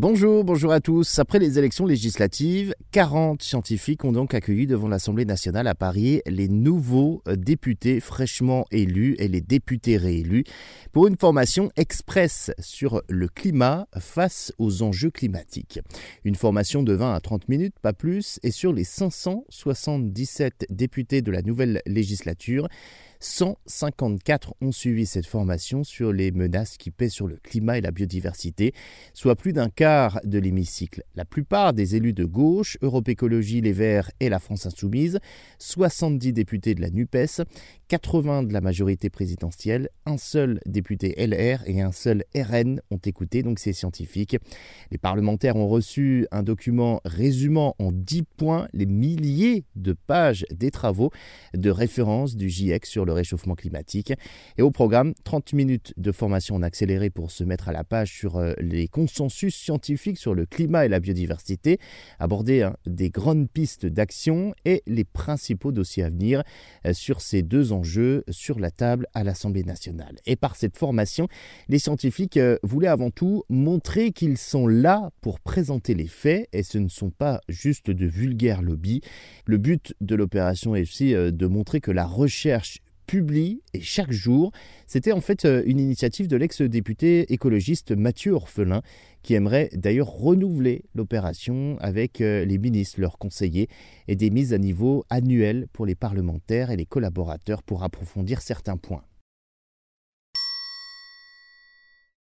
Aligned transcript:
Bonjour, 0.00 0.44
bonjour 0.44 0.70
à 0.70 0.80
tous. 0.80 1.18
Après 1.18 1.40
les 1.40 1.58
élections 1.58 1.84
législatives, 1.84 2.72
40 2.92 3.42
scientifiques 3.42 4.04
ont 4.04 4.12
donc 4.12 4.32
accueilli 4.32 4.68
devant 4.68 4.86
l'Assemblée 4.86 5.24
nationale 5.24 5.66
à 5.66 5.74
Paris 5.74 6.22
les 6.24 6.46
nouveaux 6.46 7.20
députés 7.26 7.98
fraîchement 7.98 8.64
élus 8.70 9.16
et 9.18 9.26
les 9.26 9.40
députés 9.40 9.96
réélus 9.96 10.44
pour 10.92 11.08
une 11.08 11.16
formation 11.16 11.72
express 11.76 12.52
sur 12.60 13.02
le 13.08 13.26
climat 13.26 13.88
face 13.98 14.52
aux 14.58 14.82
enjeux 14.84 15.10
climatiques. 15.10 15.80
Une 16.22 16.36
formation 16.36 16.84
de 16.84 16.92
20 16.92 17.14
à 17.14 17.18
30 17.18 17.48
minutes, 17.48 17.74
pas 17.82 17.92
plus, 17.92 18.38
et 18.44 18.52
sur 18.52 18.72
les 18.72 18.84
577 18.84 20.66
députés 20.70 21.22
de 21.22 21.32
la 21.32 21.42
nouvelle 21.42 21.82
législature, 21.86 22.68
154 23.20 24.54
ont 24.60 24.72
suivi 24.72 25.06
cette 25.06 25.26
formation 25.26 25.84
sur 25.84 26.12
les 26.12 26.30
menaces 26.30 26.76
qui 26.76 26.90
pèsent 26.90 27.12
sur 27.12 27.26
le 27.26 27.36
climat 27.36 27.78
et 27.78 27.80
la 27.80 27.90
biodiversité, 27.90 28.72
soit 29.14 29.36
plus 29.36 29.52
d'un 29.52 29.68
quart 29.68 30.20
de 30.24 30.38
l'hémicycle. 30.38 31.02
La 31.14 31.24
plupart 31.24 31.72
des 31.72 31.96
élus 31.96 32.12
de 32.12 32.24
gauche, 32.24 32.78
Europe 32.82 33.08
Écologie, 33.08 33.60
Les 33.60 33.72
Verts 33.72 34.10
et 34.20 34.28
la 34.28 34.38
France 34.38 34.66
Insoumise, 34.66 35.18
70 35.58 36.32
députés 36.32 36.74
de 36.74 36.80
la 36.80 36.90
NUPES, 36.90 37.42
80 37.88 38.44
de 38.44 38.52
la 38.52 38.60
majorité 38.60 39.10
présidentielle, 39.10 39.88
un 40.06 40.18
seul 40.18 40.60
député 40.66 41.14
LR 41.16 41.62
et 41.66 41.80
un 41.80 41.92
seul 41.92 42.24
RN 42.34 42.80
ont 42.90 42.98
écouté 42.98 43.42
donc 43.42 43.58
ces 43.58 43.72
scientifiques. 43.72 44.36
Les 44.90 44.98
parlementaires 44.98 45.56
ont 45.56 45.68
reçu 45.68 46.26
un 46.30 46.42
document 46.42 47.00
résumant 47.04 47.74
en 47.78 47.90
10 47.92 48.22
points 48.36 48.68
les 48.72 48.86
milliers 48.86 49.64
de 49.74 49.92
pages 49.92 50.44
des 50.50 50.70
travaux 50.70 51.10
de 51.54 51.70
référence 51.70 52.36
du 52.36 52.48
GIEC 52.48 52.86
sur 52.86 53.04
le 53.08 53.12
réchauffement 53.14 53.54
climatique. 53.54 54.12
Et 54.58 54.62
au 54.62 54.70
programme, 54.70 55.14
30 55.24 55.54
minutes 55.54 55.94
de 55.96 56.12
formation 56.12 56.54
en 56.56 56.62
accéléré 56.62 57.10
pour 57.10 57.30
se 57.30 57.42
mettre 57.42 57.68
à 57.68 57.72
la 57.72 57.84
page 57.84 58.12
sur 58.12 58.36
euh, 58.36 58.52
les 58.60 58.86
consensus 58.86 59.56
scientifiques 59.56 60.18
sur 60.18 60.34
le 60.34 60.46
climat 60.46 60.84
et 60.84 60.88
la 60.88 61.00
biodiversité, 61.00 61.78
aborder 62.18 62.62
hein, 62.62 62.76
des 62.86 63.10
grandes 63.10 63.48
pistes 63.50 63.86
d'action 63.86 64.54
et 64.64 64.82
les 64.86 65.04
principaux 65.04 65.72
dossiers 65.72 66.04
à 66.04 66.10
venir 66.10 66.42
euh, 66.86 66.92
sur 66.92 67.20
ces 67.20 67.42
deux 67.42 67.72
enjeux 67.72 68.24
sur 68.28 68.58
la 68.58 68.70
table 68.70 69.06
à 69.14 69.24
l'Assemblée 69.24 69.64
nationale. 69.64 70.16
Et 70.26 70.36
par 70.36 70.54
cette 70.54 70.76
formation, 70.76 71.28
les 71.68 71.78
scientifiques 71.78 72.36
euh, 72.36 72.58
voulaient 72.62 72.88
avant 72.88 73.10
tout 73.10 73.44
montrer 73.48 74.12
qu'ils 74.12 74.38
sont 74.38 74.66
là 74.66 75.10
pour 75.22 75.40
présenter 75.40 75.94
les 75.94 76.08
faits 76.08 76.48
et 76.52 76.62
ce 76.62 76.76
ne 76.76 76.88
sont 76.88 77.10
pas 77.10 77.40
juste 77.48 77.90
de 77.90 78.06
vulgaires 78.06 78.62
lobbies. 78.62 79.00
Le 79.46 79.56
but 79.56 79.94
de 80.02 80.14
l'opération 80.14 80.74
est 80.76 80.82
aussi 80.82 81.12
de 81.12 81.46
montrer 81.46 81.80
que 81.80 81.90
la 81.90 82.04
recherche 82.04 82.80
publie 83.08 83.62
et 83.74 83.80
chaque 83.80 84.12
jour. 84.12 84.52
C'était 84.86 85.12
en 85.12 85.20
fait 85.20 85.44
euh, 85.44 85.62
une 85.66 85.80
initiative 85.80 86.28
de 86.28 86.36
l'ex-député 86.36 87.32
écologiste 87.32 87.90
Mathieu 87.90 88.32
Orphelin 88.32 88.82
qui 89.22 89.34
aimerait 89.34 89.70
d'ailleurs 89.72 90.10
renouveler 90.10 90.84
l'opération 90.94 91.76
avec 91.80 92.20
euh, 92.20 92.44
les 92.44 92.58
ministres, 92.58 93.00
leurs 93.00 93.18
conseillers 93.18 93.68
et 94.06 94.14
des 94.14 94.30
mises 94.30 94.52
à 94.52 94.58
niveau 94.58 95.04
annuelles 95.10 95.66
pour 95.72 95.86
les 95.86 95.96
parlementaires 95.96 96.70
et 96.70 96.76
les 96.76 96.86
collaborateurs 96.86 97.62
pour 97.62 97.82
approfondir 97.82 98.42
certains 98.42 98.76
points. 98.76 99.02